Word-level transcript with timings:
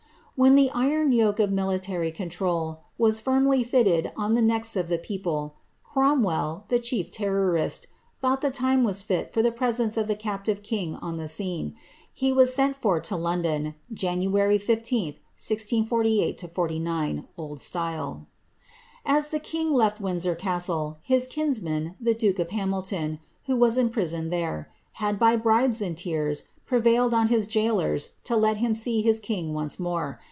When 0.37 0.55
the 0.55 0.71
iron 0.71 1.11
yoke 1.11 1.39
of 1.39 1.51
militar}' 1.51 2.11
control 2.15 2.79
was 2.97 3.19
firmly 3.19 3.63
fitted 3.63 4.11
on 4.17 4.33
the 4.33 4.41
necks 4.41 4.75
of 4.75 4.87
the 4.87 4.97
people, 4.97 5.53
Cromwell, 5.83 6.63
the 6.69 6.79
chief 6.79 7.11
terrorist, 7.11 7.85
thought 8.19 8.41
the 8.41 8.49
time 8.49 8.83
was 8.83 9.03
fit 9.03 9.31
for 9.31 9.43
the 9.43 9.51
presence 9.51 9.97
of 9.97 10.07
the 10.07 10.15
captive 10.15 10.63
king 10.63 10.95
on 10.95 11.17
the 11.17 11.27
scene. 11.27 11.75
He 12.11 12.33
was 12.33 12.55
sent 12.55 12.75
for 12.75 12.99
to 13.01 13.15
Lon 13.15 13.43
don, 13.43 13.75
January 13.93 14.57
15, 14.57 15.13
1648 15.37 16.81
9, 16.81 17.27
O.S. 17.37 17.73
As 19.05 19.27
the 19.27 19.39
king 19.39 19.69
lef^ 19.73 19.99
Windsor 19.99 20.33
castle, 20.35 20.97
his 21.03 21.27
kinsman, 21.27 21.93
the 22.01 22.15
duke 22.15 22.39
of 22.39 22.49
Hamilton, 22.49 23.19
who 23.45 23.55
was 23.55 23.77
imprisoned 23.77 24.33
there, 24.33 24.71
had, 24.93 25.19
by 25.19 25.35
bribes 25.35 25.83
and 25.83 25.95
tears, 25.95 26.41
prevailed 26.65 27.13
on 27.13 27.27
hii 27.27 27.47
gaolers 27.47 28.09
to 28.23 28.35
let 28.35 28.57
him 28.57 28.73
see 28.73 29.03
his 29.03 29.19
king 29.19 29.53
once 29.53 29.79
more. 29.79 30.19